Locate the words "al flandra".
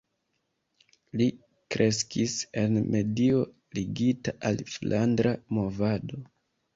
4.51-5.35